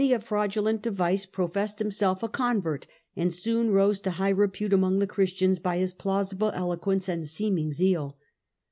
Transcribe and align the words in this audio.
145 0.01 0.23
a 0.25 0.27
fraudulent 0.27 0.81
device 0.81 1.27
professed 1.27 1.77
himself 1.77 2.23
a 2.23 2.27
convert, 2.27 2.87
and 3.15 3.31
soon 3.31 3.69
rose 3.69 3.99
to 4.01 4.09
high 4.09 4.31
repute 4.31 4.73
among 4.73 4.97
the 4.97 5.05
Christians 5.05 5.59
by 5.59 5.77
his 5.77 5.93
plausible 5.93 6.49
eloquence 6.55 7.07
and 7.07 7.27
seeming 7.27 7.71
zeal. 7.71 8.17